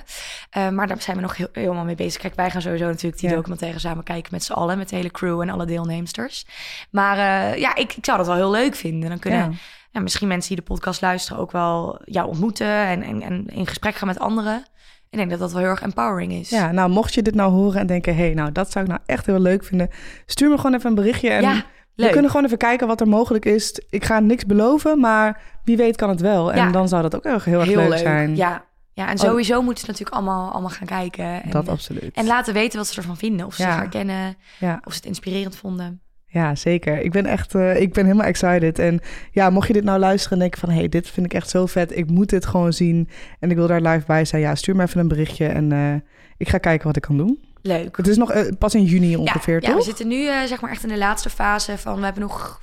[0.72, 2.22] Maar daar zijn we nog heel, helemaal mee bezig.
[2.22, 3.36] Kijk, wij gaan sowieso natuurlijk die Ja.
[3.36, 4.78] documentaire samen kijken met z'n allen...
[4.78, 6.46] met de hele crew en alle deelnemsters.
[6.90, 7.18] Maar
[7.60, 9.10] ja, ik, ik zou dat wel heel leuk vinden.
[9.10, 9.52] Dan kunnen Ja.
[9.98, 12.68] Ja, misschien mensen die de podcast luisteren ook wel jou ontmoeten...
[12.68, 14.66] en, en, en in gesprek gaan met anderen.
[15.10, 16.50] Ik denk dat dat wel heel erg empowering is.
[16.50, 18.92] Ja, nou, mocht je dit nou horen en denken: hé, hey, nou, dat zou ik
[18.92, 19.90] nou echt heel leuk vinden.
[20.26, 21.30] Stuur me gewoon even een berichtje.
[21.30, 21.62] En Ja, we
[22.04, 22.12] leuk.
[22.12, 23.82] kunnen gewoon even kijken wat er mogelijk is.
[23.90, 26.54] Ik ga niks beloven, maar wie weet kan het wel.
[26.54, 28.36] En dan zou dat ook heel, heel erg leuk, zijn.
[28.36, 31.44] Ja, ja en sowieso moeten ze natuurlijk allemaal, allemaal gaan kijken.
[31.44, 32.16] En, dat absoluut.
[32.16, 33.46] en laten weten wat ze ervan vinden.
[33.46, 36.02] Of ze zich herkennen, of ze het inspirerend vonden.
[36.38, 37.02] Ja, zeker.
[37.02, 38.80] Ik ben echt, eh, ik ben helemaal excited.
[38.80, 39.00] En
[39.32, 41.50] ja, mocht je dit nou luisteren en denken van, hé, hey, dit vind ik echt
[41.50, 41.98] zo vet.
[41.98, 44.42] Ik moet dit gewoon zien en ik wil daar live bij zijn.
[44.42, 45.94] Ja, stuur me even een berichtje en eh,
[46.38, 47.40] ik ga kijken wat ik kan doen.
[47.62, 47.98] Leuk.
[47.98, 49.86] Het is nog eh, pas in juni ongeveer, ja, ja, we toch?
[49.86, 51.98] zitten nu zeg maar echt in de laatste fase van...
[51.98, 52.60] We hebben nog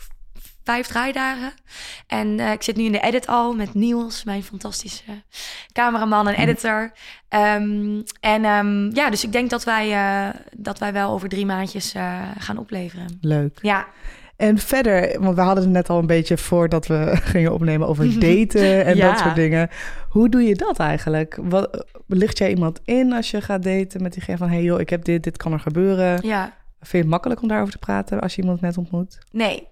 [0.64, 1.52] vijf draaidagen.
[2.06, 5.02] En eh, ik zit nu in de edit al met Niels, mijn fantastische
[5.72, 6.92] cameraman en editor.
[7.28, 11.46] Ehm, en ehm, ja, dus ik denk dat wij, eh, dat wij wel over drie
[11.46, 13.18] maandjes eh, gaan opleveren.
[13.20, 13.58] Leuk.
[13.62, 13.86] Ja,
[14.36, 18.18] En verder, want we hadden het net al een beetje voordat we gingen opnemen over
[18.20, 19.10] daten en Ja.
[19.10, 19.68] dat soort dingen.
[20.08, 21.38] Hoe doe je dat eigenlijk?
[21.42, 24.80] Wat, licht jij iemand in als je gaat daten met diegene van, hé hey joh,
[24.80, 26.26] ik heb dit, dit kan er gebeuren.
[26.26, 26.62] ja.
[26.78, 29.18] Vind je het makkelijk om daarover te praten als je iemand net ontmoet?
[29.30, 29.68] Nee.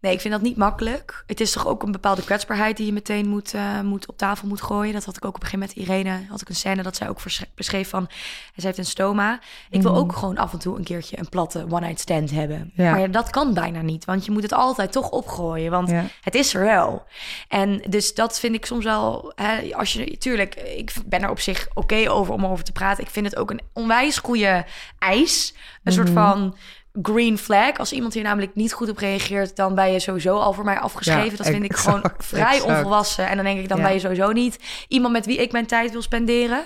[0.00, 1.24] Nee, ik vind dat niet makkelijk.
[1.26, 4.48] Het is toch ook een bepaalde kwetsbaarheid die je meteen moet, eh, moet op tafel
[4.48, 4.92] moet gooien.
[4.92, 6.26] Dat had ik ook op een gegeven moment met Irene.
[6.30, 7.18] Had ik een scène dat zij ook
[7.54, 8.06] beschreef van...
[8.54, 9.40] Zij heeft een stoma.
[9.70, 10.00] Ik wil Mhm.
[10.00, 12.70] ook gewoon af en toe een keertje een platte one-night stand hebben.
[12.74, 12.90] Ja.
[12.90, 14.04] Maar ja, dat kan bijna niet.
[14.04, 15.70] Want je moet het altijd toch opgooien.
[15.70, 16.04] Want Ja.
[16.20, 17.04] het is er wel.
[17.48, 19.32] En dus dat vind ik soms wel...
[19.34, 23.04] Hè, als je, tuurlijk, ik ben er op zich oké over om over te praten.
[23.04, 24.64] Ik vind het ook een onwijs goede
[24.98, 25.54] eis.
[25.84, 26.16] Een soort Mhm.
[26.16, 26.56] van
[27.02, 27.78] green flag.
[27.78, 30.78] Als iemand hier namelijk niet goed op reageert, dan ben je sowieso al voor mij
[30.78, 31.30] afgeschreven.
[31.30, 32.64] Ja, dat vind ik gewoon vrij exact.
[32.64, 33.28] onvolwassen.
[33.28, 33.84] En dan denk ik, dan Ja.
[33.84, 36.64] ben je sowieso niet iemand met wie ik mijn tijd wil spenderen.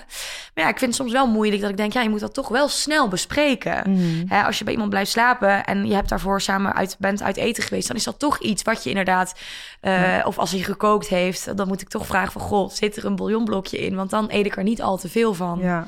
[0.53, 2.33] Maar ja, ik vind het soms wel moeilijk dat ik denk, ja, je moet dat
[2.33, 3.91] toch wel snel bespreken.
[3.91, 4.27] Mhm.
[4.27, 7.37] Hè, als je bij iemand blijft slapen en je hebt daarvoor samen uit, bent uit
[7.37, 9.33] eten geweest, dan is dat toch iets wat je inderdaad,
[9.81, 13.05] eh, of als hij gekookt heeft, dan moet ik toch vragen van, god, zit er
[13.05, 13.95] een bouillonblokje in?
[13.95, 15.59] Want dan eet ik er niet al te veel van.
[15.61, 15.87] Ja.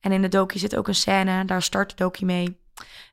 [0.00, 2.56] En in de docu zit ook een scène, daar start de docu mee.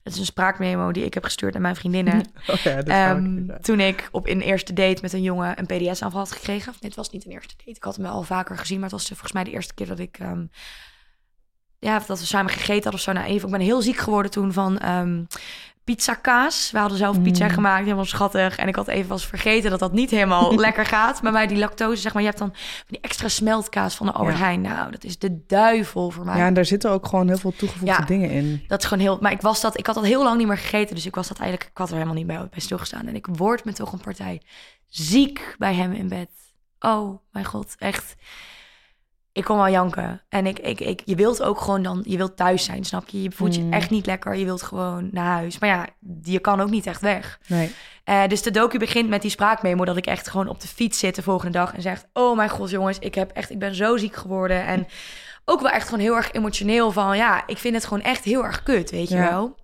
[0.03, 2.23] Het is een spraakmemo die ik heb gestuurd aan mijn vriendinnen.
[2.47, 6.31] Oh ja, ik toen ik op een eerste date met een jongen een PDS-aanval had
[6.31, 6.71] gekregen.
[6.71, 7.69] Of dit was niet een eerste date.
[7.69, 9.99] Ik had hem al vaker gezien, maar het was volgens mij de eerste keer dat
[9.99, 10.17] ik...
[10.19, 10.45] ehm,
[11.79, 13.11] ja, dat we samen gegeten hadden of zo.
[13.11, 15.23] Nou, even, ik ben heel ziek geworden toen van ehm
[15.85, 16.71] pizza kaas.
[16.71, 17.51] We hadden zelf pizza Mm.
[17.51, 18.55] gemaakt, helemaal schattig.
[18.57, 21.21] En ik had even was vergeten dat dat niet helemaal lekker gaat.
[21.21, 22.53] Maar bij die lactose, zeg maar, je hebt dan
[22.87, 24.43] die extra smeltkaas van de Albert Ja.
[24.43, 24.61] Heijn.
[24.61, 26.37] Nou, dat is de duivel voor mij.
[26.37, 28.05] ja, en daar zitten ook gewoon heel veel toegevoegde Ja.
[28.05, 28.63] dingen in.
[28.67, 29.17] Dat is gewoon heel.
[29.21, 29.77] Maar ik was dat.
[29.77, 30.95] Ik had dat heel lang niet meer gegeten.
[30.95, 31.69] Dus ik was dat eigenlijk.
[31.71, 33.07] Ik had er helemaal niet bij, bij stilgestaan.
[33.07, 34.41] En ik word me toch een partij
[34.87, 36.29] ziek bij hem in bed.
[36.79, 38.15] Oh, mijn god, echt.
[39.35, 40.21] Ik kon wel janken.
[40.29, 42.01] En ik, ik, ik, je wilt ook gewoon dan.
[42.07, 43.21] Je wilt thuis zijn, snap je?
[43.21, 43.73] Je voelt je Mm.
[43.73, 44.35] echt niet lekker.
[44.35, 45.59] Je wilt gewoon naar huis.
[45.59, 45.87] Maar ja,
[46.21, 47.39] je kan ook niet echt weg.
[47.47, 47.73] Nee.
[48.03, 50.99] Eh, dus de docu begint met die spraakmemo dat ik echt gewoon op de fiets
[50.99, 53.75] zit de volgende dag en zegt: "Oh mijn god, jongens, ik heb echt, ik ben
[53.75, 54.87] zo ziek geworden en
[55.45, 58.43] ook wel echt gewoon heel erg emotioneel van ja, ik vind het gewoon echt heel
[58.43, 59.55] erg kut, weet je wel."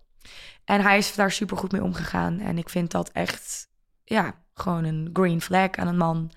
[0.66, 3.68] En hij is daar super goed mee omgegaan en ik vind dat echt
[4.04, 6.32] ja, gewoon een green flag aan een man.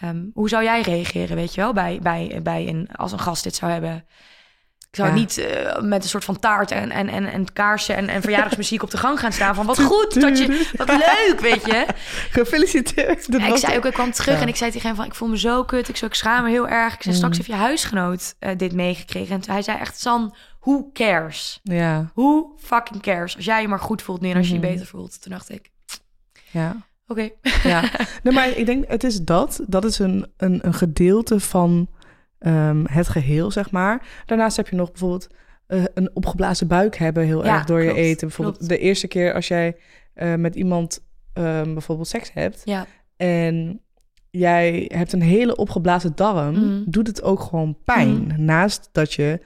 [0.00, 3.42] Ehm, hoe zou jij reageren, weet je wel, bij, bij, bij een, als een gast
[3.42, 4.04] dit zou hebben?
[4.90, 5.14] Ik zou Ja.
[5.14, 8.82] niet eh, met een soort van taart en, en, en, en kaarsen en, en verjaardagsmuziek
[8.82, 9.54] op de gang gaan staan.
[9.54, 11.86] Van wat goed dat je, wat leuk, weet je.
[12.40, 13.26] Gefeliciteerd.
[13.30, 14.40] Ja, ik zei ook, ik kwam terug Ja.
[14.42, 15.88] en ik zei tegen hem van, ik voel me zo kut.
[15.88, 16.94] Ik, zo, ik schaam me heel erg.
[16.94, 17.44] Ik zei, straks Mm.
[17.44, 19.34] heeft je huisgenoot eh, dit meegekregen.
[19.34, 21.60] En hij zei echt, San, who cares?
[21.62, 23.36] Ja, Who fucking cares?
[23.36, 24.68] Als jij je maar goed voelt nu en als je je Mhm.
[24.68, 25.22] beter voelt.
[25.22, 25.70] Toen dacht ik,
[26.50, 26.76] ja.
[27.10, 27.28] Oké.
[27.62, 27.90] Ja,
[28.22, 29.60] nee, maar ik denk, het is dat.
[29.66, 31.88] Dat is een, een, een gedeelte van
[32.38, 34.22] ehm, het geheel, zeg maar.
[34.26, 35.26] Daarnaast heb je nog bijvoorbeeld
[35.66, 38.26] eh, een opgeblazen buik hebben heel Ja, erg door je eten.
[38.28, 38.70] Bijvoorbeeld klopt.
[38.72, 39.76] de eerste keer als jij
[40.14, 43.80] eh, met iemand ehm, bijvoorbeeld seks hebt Ja, en
[44.30, 46.82] jij hebt een hele opgeblazen darm, Mhm.
[46.90, 48.22] doet het ook gewoon pijn.
[48.22, 48.44] Mhm.
[48.44, 49.40] Naast dat je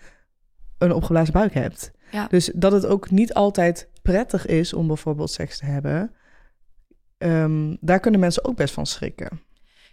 [0.78, 1.90] een opgeblazen buik hebt.
[2.10, 2.26] Ja.
[2.30, 6.10] Dus dat het ook niet altijd prettig is om bijvoorbeeld seks te hebben.
[7.30, 9.40] Ehm, daar kunnen mensen ook best van schrikken.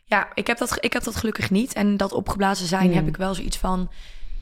[0.05, 1.73] ja ik, heb dat, ik heb dat gelukkig niet.
[1.73, 2.95] En dat opgeblazen zijn Mm.
[2.95, 3.91] heb ik wel zoiets van,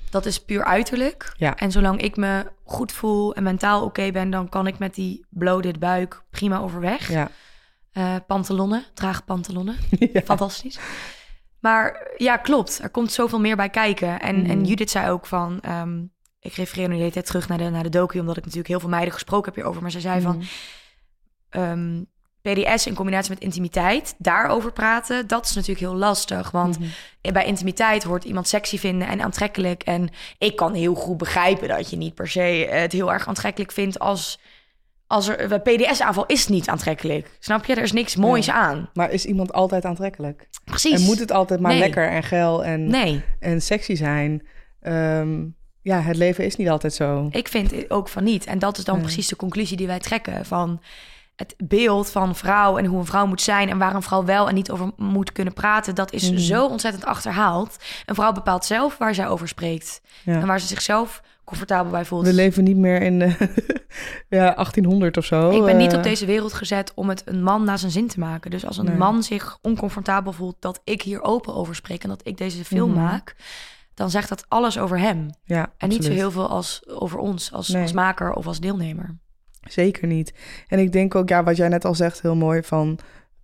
[0.09, 1.33] dat is puur uiterlijk.
[1.37, 1.55] Ja.
[1.55, 5.25] En zolang ik me goed voel en mentaal oké ben, dan kan ik met die
[5.29, 7.09] bloated buik prima overweg.
[7.11, 7.29] Ja.
[7.91, 9.75] Eh, pantalonnen, draag pantalonnen.
[10.13, 10.21] ja.
[10.21, 10.79] Fantastisch.
[11.59, 12.79] Maar ja, klopt.
[12.83, 14.19] Er komt zoveel meer bij kijken.
[14.19, 14.49] En, Mhm.
[14.49, 15.59] en Judith zei ook van...
[15.61, 16.03] ehm,
[16.39, 18.19] ik refereer nu de hele tijd terug naar de, naar de docu...
[18.19, 19.81] omdat ik natuurlijk heel veel meiden gesproken heb hierover.
[19.81, 20.37] Maar ze zei van...
[21.51, 22.03] Mhm.
[22.41, 25.27] PDS in combinatie met intimiteit, daarover praten...
[25.27, 26.51] dat is natuurlijk heel lastig.
[26.51, 27.33] Want Mhm.
[27.33, 29.83] bij intimiteit hoort iemand sexy vinden en aantrekkelijk.
[29.83, 33.71] En ik kan heel goed begrijpen dat je niet per se het heel erg aantrekkelijk
[33.71, 33.99] vindt...
[33.99, 34.39] als,
[35.07, 35.51] als er...
[35.51, 37.37] een PDS-aanval is niet aantrekkelijk.
[37.39, 37.75] Snap je?
[37.75, 38.89] Er is niks moois aan.
[38.93, 40.47] Maar is iemand altijd aantrekkelijk?
[40.63, 40.99] Precies.
[40.99, 41.79] En moet het altijd maar Nee.
[41.79, 43.23] lekker en geil en, Nee.
[43.39, 44.47] en sexy zijn?
[44.81, 45.45] Ehm,
[45.81, 47.27] ja, het leven is niet altijd zo.
[47.31, 48.45] Ik vind ook van niet.
[48.45, 50.81] En dat is dan precies de conclusie die wij trekken van
[51.39, 54.47] het beeld van vrouw en hoe een vrouw moet zijn en waar een vrouw wel
[54.47, 56.39] en niet over moet kunnen praten, dat is Mhm.
[56.39, 57.75] zo ontzettend achterhaald.
[58.05, 60.33] Een vrouw bepaalt zelf waar zij over spreekt Ja.
[60.41, 62.25] en waar ze zichzelf comfortabel bij voelt.
[62.25, 63.25] We leven niet meer in de,
[64.39, 65.49] ja, 1800 of zo.
[65.49, 68.07] ik ben niet eh, op deze wereld gezet om het een man naar zijn zin
[68.07, 68.51] te maken.
[68.51, 68.95] Dus als een Nee.
[68.97, 72.91] man zich oncomfortabel voelt dat ik hier open over spreek en dat ik deze film
[72.91, 72.99] Mhm.
[73.01, 73.35] maak,
[73.93, 75.29] dan zegt dat alles over hem.
[75.43, 77.81] Ja, En niet zo heel veel als over ons als, Nee.
[77.81, 79.17] als maker of als deelnemer.
[79.69, 80.33] Zeker niet.
[80.67, 82.99] En ik denk ook, ja, wat jij net al zegt, heel mooi van...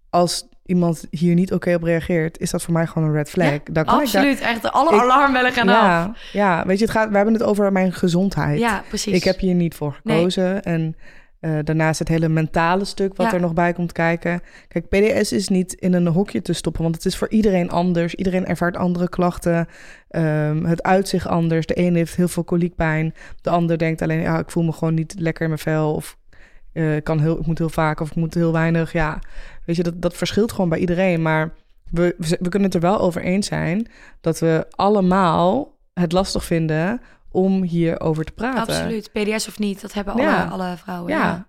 [0.09, 3.45] als iemand hier niet oké op reageert, is dat voor mij gewoon een red flag.
[3.51, 5.75] Ja, Dan kan daar- Absoluut, echt alle Ik- alarmbellen gaan af.
[5.75, 8.59] ja, ja, weet je, het gaat, we hebben het over mijn gezondheid.
[8.59, 9.13] Ja, precies.
[9.13, 10.17] Ik heb hier niet voor Nee.
[10.17, 10.63] gekozen.
[10.63, 10.95] En
[11.45, 13.33] eh, daarnaast het hele mentale stuk wat Ja.
[13.33, 14.41] er nog bij komt kijken.
[14.67, 18.15] Kijk, PDS is niet in een hokje te stoppen, want het is voor iedereen anders.
[18.15, 19.67] Iedereen ervaart andere klachten.
[20.07, 21.65] Ehm, het uitzicht anders.
[21.65, 23.13] De ene heeft heel veel koliekpijn.
[23.41, 25.93] De ander denkt alleen, ja, ik voel me gewoon niet lekker in mijn vel.
[25.93, 26.17] Of
[26.73, 28.91] eh, kan heel, ik moet heel vaak of ik moet heel weinig.
[28.91, 29.19] Ja,
[29.65, 31.21] weet je, dat, dat verschilt gewoon bij iedereen.
[31.21, 31.53] Maar
[31.91, 33.87] we, we, we kunnen het er wel over eens zijn
[34.21, 37.01] dat we allemaal het lastig vinden
[37.35, 38.61] om hierover te praten.
[38.61, 39.11] Absoluut.
[39.11, 40.45] PDS of niet, dat hebben alle, Ja.
[40.45, 41.11] alle vrouwen.
[41.11, 41.23] Ja.
[41.23, 41.47] Ja.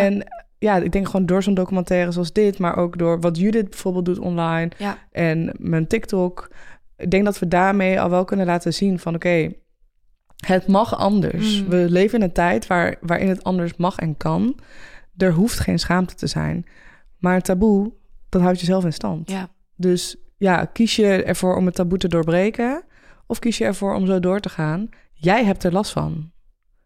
[0.00, 0.26] En
[0.58, 4.04] ja, ik denk gewoon door zo'n documentaire zoals dit, maar ook door wat Judith bijvoorbeeld
[4.04, 4.98] doet online Ja.
[5.12, 6.50] en mijn TikTok.
[6.96, 9.52] Ik denk dat we daarmee al wel kunnen laten zien van oké,
[10.46, 11.62] Het mag anders.
[11.62, 11.68] Mm.
[11.68, 14.58] We leven in een tijd waar, waarin het anders mag en kan.
[15.16, 16.66] Er hoeft geen schaamte te zijn.
[17.18, 17.92] Maar een taboe,
[18.28, 19.30] dat houdt jezelf in stand.
[19.30, 19.48] Ja.
[19.76, 22.82] Dus ja, kies je ervoor om het taboe te doorbreken...
[23.26, 24.88] of kies je ervoor om zo door te gaan?
[25.20, 26.30] Jij hebt er last van.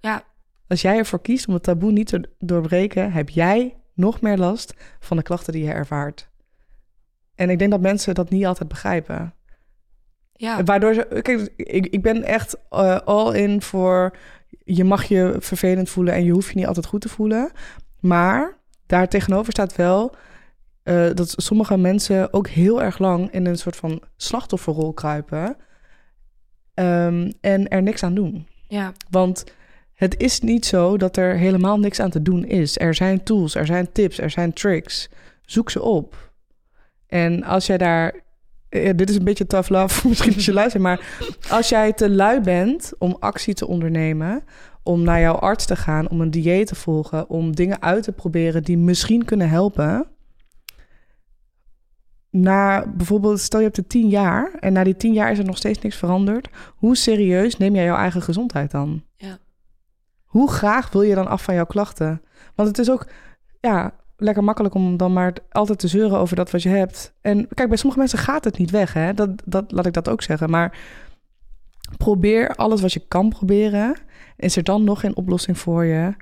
[0.01, 0.25] Ja.
[0.69, 3.13] Als jij ervoor kiest om het taboe niet te doorbreken...
[3.13, 6.29] heb jij nog meer last van de klachten die je ervaart.
[7.35, 9.35] En ik denk dat mensen dat niet altijd begrijpen.
[10.33, 10.65] Ja.
[10.65, 11.21] Waardoor ze...
[11.23, 14.17] Kijk, ik, ik ben echt eh, all in voor...
[14.65, 17.51] Je mag je vervelend voelen en je hoeft je niet altijd goed te voelen.
[18.01, 20.15] Maar daar tegenover staat wel...
[20.83, 25.57] eh, dat sommige mensen ook heel erg lang in een soort van slachtofferrol kruipen.
[26.75, 28.47] Ehm, en er niks aan doen.
[28.69, 28.93] Ja.
[29.11, 29.45] Want
[29.95, 32.79] het is niet zo dat er helemaal niks aan te doen is.
[32.79, 35.09] Er zijn tools, er zijn tips, er zijn tricks.
[35.43, 36.33] Zoek ze op.
[37.07, 38.15] En als jij daar...
[38.69, 40.83] eh, dit is een beetje tough love, misschien als je luistert...
[40.83, 44.45] maar als jij te lui bent om actie te ondernemen...
[44.83, 47.29] om naar jouw arts te gaan, om een dieet te volgen...
[47.29, 50.07] om dingen uit te proberen die misschien kunnen helpen...
[52.37, 54.53] Na bijvoorbeeld, stel je hebt de tien jaar...
[54.61, 56.49] en na die tien jaar is er nog steeds niks veranderd...
[56.77, 59.03] hoe serieus neem jij jouw eigen gezondheid dan?
[59.17, 59.39] Ja.
[60.25, 62.23] Hoe graag wil je dan af van jouw klachten?
[62.55, 63.07] Want het is ook
[63.61, 67.15] ja, lekker makkelijk om dan maar altijd te zeuren over dat wat je hebt.
[67.21, 69.15] En kijk, bij sommige mensen gaat het niet weg, hè?
[69.15, 70.51] Dat, dat, laat ik dat ook zeggen.
[70.51, 70.79] Maar
[71.97, 73.97] probeer alles wat je kan proberen.
[74.37, 76.15] Is er dan nog geen oplossing voor je?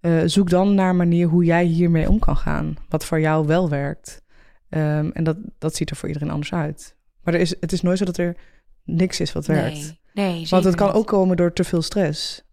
[0.00, 2.76] Eh, zoek dan naar een manier hoe jij hiermee om kan gaan.
[2.88, 4.21] Wat voor jou wel werkt.
[4.72, 6.94] Ehm, en dat, dat ziet er voor iedereen anders uit.
[7.22, 8.36] Maar er is, het is nooit zo dat er
[8.84, 9.74] niks is wat werkt.
[9.74, 10.00] Nee.
[10.14, 10.96] Nee, Want het kan niet.
[10.96, 12.44] ook komen door te veel stress.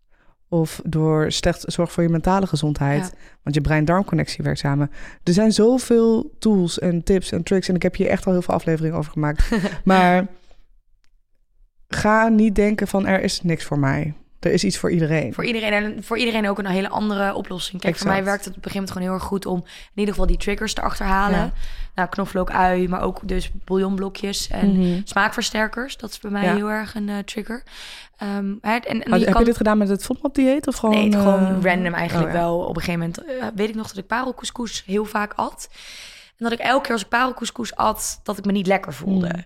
[0.47, 3.03] Of door slecht zorg voor je mentale gezondheid.
[3.03, 3.17] Ja.
[3.43, 4.91] Want je brein-darmconnectie werkt samen.
[5.23, 7.67] Er zijn zoveel tools en tips en tricks.
[7.67, 9.49] En ik heb hier echt al heel veel afleveringen over gemaakt.
[9.84, 10.27] maar
[11.88, 14.13] ga niet denken van er is niks voor mij.
[14.39, 15.34] Er is iets voor iedereen.
[15.34, 17.82] Voor iedereen en voor iedereen ook een hele andere oplossing.
[17.82, 19.99] Kijk, voor mij werkt het op een gegeven moment gewoon heel erg goed om in
[19.99, 21.39] ieder geval die triggers te achterhalen.
[21.39, 21.52] Ja.
[21.95, 25.02] Nou, knoflook, ui, maar ook dus bouillonblokjes en Mhm.
[25.04, 25.97] smaakversterkers.
[25.97, 26.56] Dat is bij mij Ja.
[26.56, 27.63] heel erg een eh, trigger.
[28.17, 29.39] Ehm, hè, en, en je heb kan...
[29.41, 30.67] je dit gedaan met het FODMAP-dieet?
[30.67, 32.39] Of gewoon, Nee, het gewoon eh, random eigenlijk oh ja.
[32.39, 32.60] wel.
[32.60, 35.69] Op een gegeven moment eh, weet ik nog dat ik parelcouscous heel vaak at.
[36.28, 39.28] En dat ik elke keer als ik parelcouscous at, dat ik me niet lekker voelde.
[39.36, 39.45] Mm.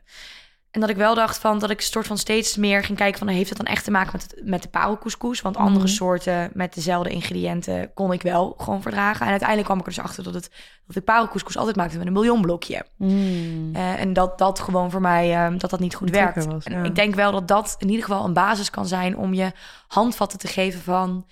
[0.74, 3.28] En dat ik wel dacht van dat ik soort van steeds meer ging kijken van
[3.28, 5.42] heeft het dan echt te maken met, het, met de parelcouscous?
[5.42, 5.94] Want andere Mhm.
[5.94, 9.22] soorten met dezelfde ingrediënten kon ik wel gewoon verdragen.
[9.22, 10.50] En uiteindelijk kwam ik er dus achter dat, het,
[10.88, 12.86] dat ik parelcouscous altijd maakte met een bouillonblokje.
[12.98, 13.70] Mm.
[13.76, 16.54] Eh, en dat dat gewoon voor mij eh, dat dat niet goed Een trigger werkt.
[16.54, 19.34] was, en ik denk wel dat dat in ieder geval een basis kan zijn om
[19.34, 19.52] je
[19.88, 21.26] handvatten te geven van.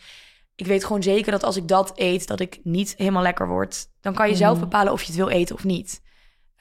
[0.55, 3.87] Ik weet gewoon zeker dat als ik dat eet, dat ik niet helemaal lekker word.
[4.01, 4.63] Dan kan je zelf Mhm.
[4.63, 6.01] bepalen of je het wil eten of niet.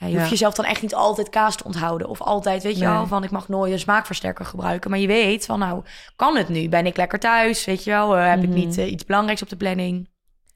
[0.06, 0.18] Je Ja.
[0.18, 2.08] hoeft jezelf dan echt niet altijd kaas te onthouden.
[2.08, 2.92] Of altijd, weet je Nee.
[2.92, 4.90] wel, van ik mag nooit een smaakversterker gebruiken.
[4.90, 5.82] Maar je weet van, nou,
[6.16, 6.68] kan het nu?
[6.68, 7.64] Ben ik lekker thuis?
[7.64, 8.58] Weet je wel, Eh, heb ik Mhm.
[8.58, 10.08] niet eh, iets belangrijks op de planning?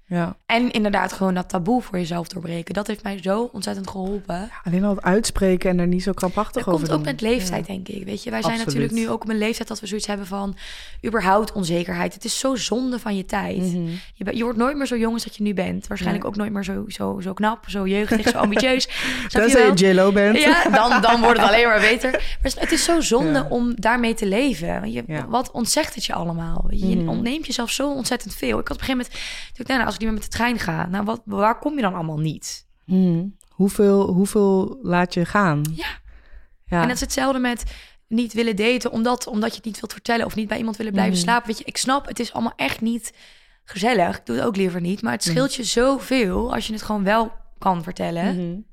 [0.06, 0.36] Ja.
[0.46, 2.74] En inderdaad gewoon dat taboe voor jezelf doorbreken.
[2.74, 4.50] Dat heeft mij zo ontzettend geholpen.
[4.64, 7.66] Alleen al het uitspreken en er niet zo krampachtig Dat over komt ook met leeftijd,
[7.66, 7.72] Ja.
[7.72, 8.04] denk ik.
[8.04, 8.74] Weet je, wij zijn Absoluut.
[8.74, 10.56] natuurlijk nu ook op een leeftijd dat we zoiets hebben van
[11.06, 12.14] überhaupt onzekerheid.
[12.14, 13.56] Het is zo zonde van je tijd.
[13.56, 13.88] Mhm.
[14.14, 15.86] Je, wordt nooit meer zo jong als dat je nu bent.
[15.86, 18.84] Waarschijnlijk ook nooit meer zo, zo, zo knap, zo jeugdig, zo ambitieus.
[19.22, 20.38] Je Tenzij je J-Lo bent.
[20.38, 22.10] Ja, dan, dan wordt het alleen maar beter.
[22.42, 24.92] Maar het is zo zonde om daarmee te leven.
[24.92, 25.04] Je.
[25.28, 26.64] Wat ontzegt het je allemaal?
[26.70, 27.08] Je Mhm.
[27.08, 28.58] ontneemt jezelf zo ontzettend veel.
[28.58, 29.24] Ik had op een gegeven moment,
[29.56, 31.74] dacht ik, nou, als ik niet meer met de trein ga, nou, wat, waar kom
[31.74, 32.66] je dan allemaal niet?
[32.84, 33.26] Mhm.
[33.48, 35.62] Hoeveel, hoeveel laat je gaan?
[35.74, 35.86] Ja.
[36.64, 36.80] ja.
[36.80, 37.62] En dat is hetzelfde met
[38.08, 40.92] niet willen daten, omdat, omdat je het niet wilt vertellen of niet bij iemand willen
[40.92, 41.22] blijven Mhm.
[41.22, 41.46] slapen.
[41.46, 43.12] Weet je, ik snap, het is allemaal echt niet
[43.64, 44.16] gezellig.
[44.18, 45.02] Ik doe het ook liever niet.
[45.02, 45.30] Maar het Mhm.
[45.34, 48.64] scheelt je zoveel als je het gewoon wel kan vertellen.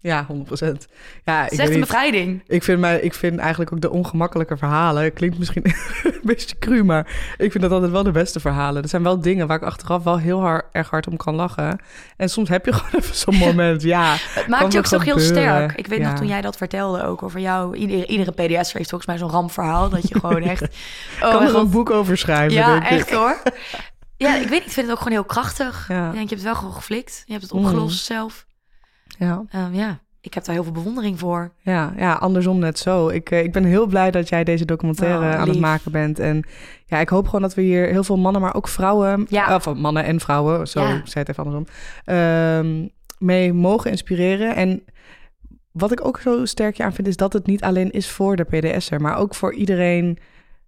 [0.00, 0.86] Ja, 100 Ja, Het
[1.24, 2.42] ik is echt een bevrijding.
[2.46, 5.12] Ik vind, mij, ik vind eigenlijk ook de ongemakkelijke verhalen...
[5.12, 5.64] Klinkt misschien
[6.04, 7.06] een beetje cru, maar
[7.36, 8.82] ik vind dat altijd wel de beste verhalen.
[8.82, 11.78] Er zijn wel dingen waar ik achteraf wel heel hard, erg hard om kan lachen.
[12.16, 14.14] En soms heb je gewoon even zo'n moment, ja.
[14.18, 15.72] Het maakt je ook toch heel sterk.
[15.78, 16.08] Ik weet Ja.
[16.08, 17.76] nog toen jij dat vertelde ook over jou.
[17.76, 19.88] Iedere, iedere PDS heeft volgens mij zo'n rampverhaal.
[19.88, 20.62] Dat je gewoon echt...
[21.22, 22.90] Oh, kan er een boek over schrijven, Ja, ik.
[22.90, 23.42] echt hoor.
[24.16, 24.66] Ja, ik weet niet.
[24.66, 25.84] Ik vind het ook gewoon heel krachtig.
[25.88, 26.06] Ja.
[26.06, 27.22] Ik denk, je hebt het wel gewoon geflikt.
[27.26, 27.64] Je hebt het Mhm.
[27.64, 28.46] opgelost zelf.
[29.18, 29.44] Ja.
[29.50, 31.50] Ehm, ja, ik heb daar heel veel bewondering voor.
[31.60, 33.08] Ja, ja, andersom net zo.
[33.08, 36.18] Ik, eh, ik ben heel blij dat jij deze documentaire Oh, aan het maken bent.
[36.18, 36.44] En
[36.86, 39.26] ja, ik hoop gewoon dat we hier heel veel mannen, maar ook vrouwen...
[39.28, 39.54] Ja.
[39.54, 41.00] Of mannen en vrouwen, zo Ja.
[41.04, 41.66] zei het even andersom...
[42.04, 42.86] ehm,
[43.18, 44.56] mee mogen inspireren.
[44.56, 44.84] En
[45.72, 47.08] wat ik ook zo sterk aan vind...
[47.08, 49.00] is dat het niet alleen is voor de PDS'er...
[49.00, 50.18] maar ook voor iedereen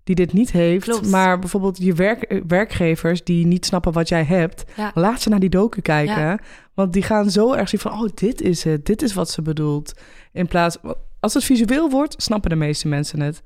[0.05, 0.85] die dit niet heeft.
[0.85, 1.11] Klopt.
[1.11, 4.65] Maar bijvoorbeeld je werk, eh, werkgevers die niet snappen wat jij hebt...
[4.77, 4.91] Ja.
[4.95, 6.21] laat ze naar die docu kijken.
[6.21, 6.39] Ja.
[6.75, 7.93] Want die gaan zo erg zien van...
[7.93, 9.93] oh, dit is het, dit is wat ze bedoelt.
[10.33, 10.77] In plaats...
[11.21, 13.43] Als het visueel wordt, snappen de meeste mensen het.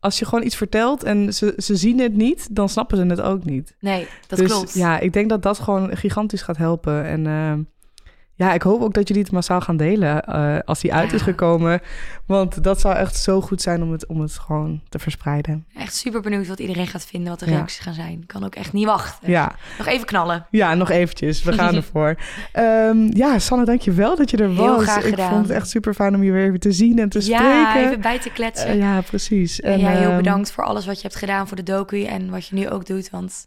[0.00, 3.20] als je gewoon iets vertelt en ze, ze zien het niet, dan snappen ze het
[3.20, 3.76] ook niet.
[3.80, 4.74] Nee, dat dus klopt.
[4.74, 7.04] ja, ik denk dat dat gewoon gigantisch gaat helpen.
[7.04, 7.52] En uh,
[8.38, 11.14] ja, ik hoop ook dat jullie het massaal gaan delen uh, als die uit Ja.
[11.16, 11.80] is gekomen.
[12.26, 15.66] Want dat zou echt zo goed zijn om het, om het gewoon te verspreiden.
[15.76, 17.52] Echt super benieuwd wat iedereen gaat vinden, wat de Ja.
[17.52, 18.26] reacties gaan zijn.
[18.26, 19.30] Kan ook echt niet wachten.
[19.30, 20.46] Ja, Nog even knallen.
[20.50, 21.42] ja nog eventjes.
[21.42, 22.16] We gaan ervoor.
[22.52, 24.82] Ehm ja, Sanne, dank je wel dat je er Heel was.
[24.82, 25.30] graag ik gedaan.
[25.30, 27.38] vond het echt super fijn om je weer even te zien en te Ja,
[27.70, 27.88] spreken.
[27.88, 28.68] even bij te kletsen.
[28.68, 29.60] Eh, ja, precies.
[29.60, 32.30] en jij heel ehm, bedankt voor alles wat je hebt gedaan voor de docu en
[32.30, 33.10] wat je nu ook doet.
[33.10, 33.46] Want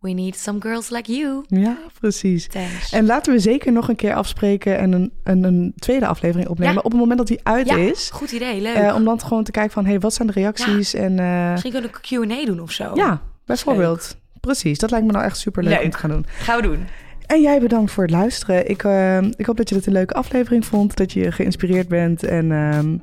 [0.00, 1.44] we need some girls like you.
[1.48, 2.46] Ja, precies.
[2.46, 2.92] Thanks.
[2.92, 6.74] En laten we zeker nog een keer afspreken en een, een, een tweede aflevering opnemen.
[6.74, 6.80] Ja.
[6.80, 8.10] Op het moment dat die uit ja, is.
[8.12, 8.74] goed idee, leuk.
[8.74, 10.94] Eh, om dan gewoon te kijken van, hey, wat zijn de reacties?
[10.94, 12.90] En eh, Misschien kunnen we een Q&A doen of zo.
[12.94, 14.16] ja, bijvoorbeeld.
[14.40, 16.26] Precies, dat lijkt me nou echt super leuk om te gaan doen.
[16.28, 16.86] Gaan we doen.
[17.26, 18.68] En jij bedankt voor het luisteren.
[18.68, 22.22] Ik, eh, ik hoop dat je het een leuke aflevering vond, dat je geïnspireerd bent.
[22.22, 22.96] En ehm,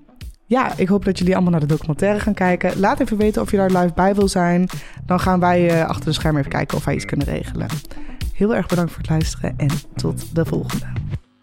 [0.47, 2.79] ja, ik hoop dat jullie allemaal naar de documentaire gaan kijken.
[2.79, 4.69] Laat even weten of je daar live bij wil zijn.
[5.05, 7.67] Dan gaan wij eh, achter de schermen even kijken of wij iets kunnen regelen.
[8.33, 10.86] Heel erg bedankt voor het luisteren en tot de volgende.